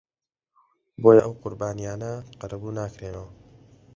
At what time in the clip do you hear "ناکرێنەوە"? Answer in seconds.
2.79-3.29